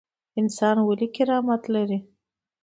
[0.39, 1.99] انسان ولې کرامت لري؟